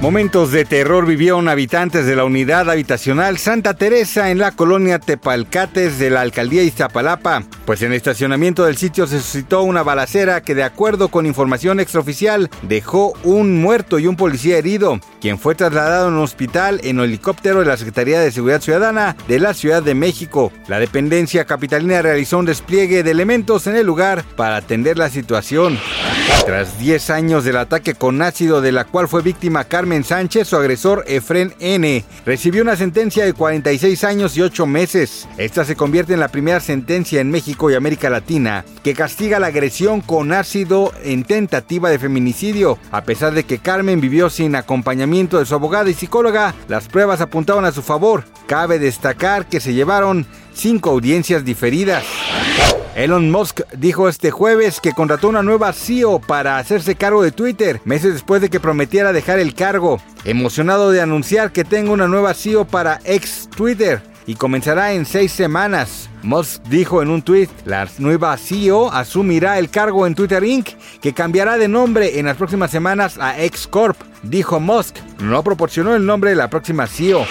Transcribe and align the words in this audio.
Momentos 0.00 0.52
de 0.52 0.64
terror 0.64 1.06
vivieron 1.06 1.48
habitantes 1.48 2.06
de 2.06 2.14
la 2.14 2.24
unidad 2.24 2.70
habitacional 2.70 3.36
Santa 3.36 3.74
Teresa 3.74 4.30
en 4.30 4.38
la 4.38 4.52
colonia 4.52 5.00
Tepalcates 5.00 5.98
de 5.98 6.08
la 6.08 6.20
alcaldía 6.20 6.62
Iztapalapa, 6.62 7.42
pues 7.66 7.82
en 7.82 7.90
el 7.90 7.96
estacionamiento 7.96 8.64
del 8.64 8.76
sitio 8.76 9.08
se 9.08 9.18
suscitó 9.18 9.62
una 9.62 9.82
balacera 9.82 10.40
que 10.40 10.54
de 10.54 10.62
acuerdo 10.62 11.08
con 11.08 11.26
información 11.26 11.80
extraoficial 11.80 12.48
dejó 12.62 13.12
un 13.24 13.60
muerto 13.60 13.98
y 13.98 14.06
un 14.06 14.14
policía 14.14 14.56
herido, 14.56 15.00
quien 15.20 15.36
fue 15.36 15.56
trasladado 15.56 16.06
a 16.06 16.10
un 16.10 16.18
hospital 16.18 16.80
en 16.84 17.00
helicóptero 17.00 17.58
de 17.58 17.66
la 17.66 17.76
Secretaría 17.76 18.20
de 18.20 18.30
Seguridad 18.30 18.60
Ciudadana 18.60 19.16
de 19.26 19.40
la 19.40 19.52
Ciudad 19.52 19.82
de 19.82 19.96
México. 19.96 20.52
La 20.68 20.78
dependencia 20.78 21.44
capitalina 21.44 22.02
realizó 22.02 22.38
un 22.38 22.46
despliegue 22.46 23.02
de 23.02 23.10
elementos 23.10 23.66
en 23.66 23.74
el 23.74 23.86
lugar 23.86 24.24
para 24.36 24.58
atender 24.58 24.96
la 24.96 25.10
situación. 25.10 25.76
Tras 26.48 26.78
10 26.78 27.10
años 27.10 27.44
del 27.44 27.58
ataque 27.58 27.92
con 27.92 28.22
ácido 28.22 28.62
de 28.62 28.72
la 28.72 28.86
cual 28.86 29.06
fue 29.06 29.20
víctima 29.20 29.64
Carmen 29.64 30.02
Sánchez, 30.02 30.48
su 30.48 30.56
agresor 30.56 31.04
Efren 31.06 31.52
N. 31.60 32.02
recibió 32.24 32.62
una 32.62 32.74
sentencia 32.74 33.26
de 33.26 33.34
46 33.34 34.02
años 34.04 34.34
y 34.34 34.40
8 34.40 34.64
meses. 34.64 35.28
Esta 35.36 35.66
se 35.66 35.76
convierte 35.76 36.14
en 36.14 36.20
la 36.20 36.28
primera 36.28 36.60
sentencia 36.60 37.20
en 37.20 37.30
México 37.30 37.70
y 37.70 37.74
América 37.74 38.08
Latina 38.08 38.64
que 38.82 38.94
castiga 38.94 39.38
la 39.38 39.48
agresión 39.48 40.00
con 40.00 40.32
ácido 40.32 40.94
en 41.04 41.24
tentativa 41.24 41.90
de 41.90 41.98
feminicidio. 41.98 42.78
A 42.92 43.02
pesar 43.02 43.34
de 43.34 43.44
que 43.44 43.58
Carmen 43.58 44.00
vivió 44.00 44.30
sin 44.30 44.56
acompañamiento 44.56 45.38
de 45.38 45.44
su 45.44 45.54
abogada 45.54 45.90
y 45.90 45.92
psicóloga, 45.92 46.54
las 46.66 46.88
pruebas 46.88 47.20
apuntaban 47.20 47.66
a 47.66 47.72
su 47.72 47.82
favor. 47.82 48.24
Cabe 48.48 48.78
destacar 48.78 49.46
que 49.46 49.60
se 49.60 49.74
llevaron 49.74 50.26
cinco 50.54 50.88
audiencias 50.88 51.44
diferidas. 51.44 52.02
Elon 52.96 53.30
Musk 53.30 53.60
dijo 53.76 54.08
este 54.08 54.30
jueves 54.30 54.80
que 54.80 54.94
contrató 54.94 55.28
una 55.28 55.42
nueva 55.42 55.74
CEO 55.74 56.18
para 56.18 56.56
hacerse 56.56 56.94
cargo 56.94 57.22
de 57.22 57.30
Twitter, 57.30 57.82
meses 57.84 58.14
después 58.14 58.40
de 58.40 58.48
que 58.48 58.58
prometiera 58.58 59.12
dejar 59.12 59.38
el 59.38 59.54
cargo. 59.54 60.00
Emocionado 60.24 60.90
de 60.90 61.02
anunciar 61.02 61.52
que 61.52 61.62
tengo 61.62 61.92
una 61.92 62.08
nueva 62.08 62.32
CEO 62.32 62.64
para 62.64 63.00
ex 63.04 63.50
Twitter 63.54 64.00
y 64.26 64.34
comenzará 64.34 64.94
en 64.94 65.04
seis 65.04 65.30
semanas. 65.30 66.08
Musk 66.22 66.62
dijo 66.70 67.02
en 67.02 67.10
un 67.10 67.20
tweet, 67.20 67.50
la 67.66 67.86
nueva 67.98 68.34
CEO 68.38 68.90
asumirá 68.90 69.58
el 69.58 69.68
cargo 69.68 70.06
en 70.06 70.14
Twitter 70.14 70.42
Inc., 70.42 70.70
que 71.02 71.12
cambiará 71.12 71.58
de 71.58 71.68
nombre 71.68 72.18
en 72.18 72.24
las 72.24 72.38
próximas 72.38 72.70
semanas 72.70 73.18
a 73.20 73.42
X 73.44 73.66
Corp, 73.66 73.98
dijo 74.22 74.58
Musk. 74.58 74.96
No 75.20 75.44
proporcionó 75.44 75.94
el 75.94 76.06
nombre 76.06 76.30
de 76.30 76.36
la 76.36 76.48
próxima 76.48 76.86
CEO. 76.86 77.26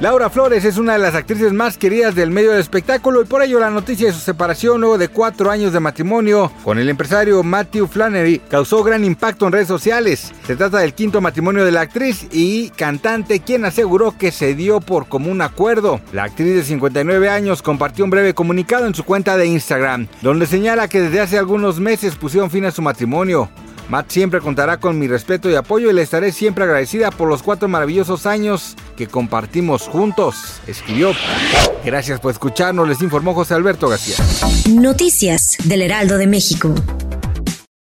Laura 0.00 0.30
Flores 0.30 0.64
es 0.64 0.78
una 0.78 0.94
de 0.94 0.98
las 0.98 1.14
actrices 1.14 1.52
más 1.52 1.76
queridas 1.76 2.14
del 2.14 2.30
medio 2.30 2.52
del 2.52 2.60
espectáculo 2.60 3.20
y 3.20 3.26
por 3.26 3.42
ello 3.42 3.60
la 3.60 3.68
noticia 3.68 4.06
de 4.06 4.14
su 4.14 4.20
separación 4.20 4.80
luego 4.80 4.96
de 4.96 5.08
cuatro 5.08 5.50
años 5.50 5.74
de 5.74 5.80
matrimonio 5.80 6.50
con 6.64 6.78
el 6.78 6.88
empresario 6.88 7.42
Matthew 7.42 7.86
Flannery 7.86 8.38
causó 8.48 8.82
gran 8.82 9.04
impacto 9.04 9.44
en 9.44 9.52
redes 9.52 9.68
sociales. 9.68 10.32
Se 10.46 10.56
trata 10.56 10.78
del 10.78 10.94
quinto 10.94 11.20
matrimonio 11.20 11.66
de 11.66 11.72
la 11.72 11.82
actriz 11.82 12.26
y 12.32 12.70
cantante 12.70 13.40
quien 13.40 13.66
aseguró 13.66 14.16
que 14.16 14.32
se 14.32 14.54
dio 14.54 14.80
por 14.80 15.06
común 15.06 15.42
acuerdo. 15.42 16.00
La 16.14 16.24
actriz 16.24 16.54
de 16.54 16.64
59 16.64 17.28
años 17.28 17.60
compartió 17.60 18.02
un 18.02 18.10
breve 18.10 18.32
comunicado 18.32 18.86
en 18.86 18.94
su 18.94 19.04
cuenta 19.04 19.36
de 19.36 19.48
Instagram 19.48 20.06
donde 20.22 20.46
señala 20.46 20.88
que 20.88 21.02
desde 21.02 21.20
hace 21.20 21.36
algunos 21.36 21.78
meses 21.78 22.16
pusieron 22.16 22.50
fin 22.50 22.64
a 22.64 22.70
su 22.70 22.80
matrimonio. 22.80 23.50
Matt 23.90 24.12
siempre 24.12 24.40
contará 24.40 24.78
con 24.78 25.00
mi 25.00 25.08
respeto 25.08 25.50
y 25.50 25.56
apoyo 25.56 25.90
y 25.90 25.92
le 25.92 26.02
estaré 26.02 26.30
siempre 26.30 26.62
agradecida 26.62 27.10
por 27.10 27.28
los 27.28 27.42
cuatro 27.42 27.66
maravillosos 27.66 28.24
años 28.24 28.76
que 28.96 29.08
compartimos 29.08 29.88
juntos, 29.88 30.60
escribió. 30.68 31.10
Gracias 31.84 32.20
por 32.20 32.30
escucharnos, 32.30 32.86
les 32.88 33.02
informó 33.02 33.34
José 33.34 33.54
Alberto 33.54 33.88
García. 33.88 34.14
Noticias 34.68 35.56
del 35.64 35.82
Heraldo 35.82 36.18
de 36.18 36.28
México. 36.28 36.72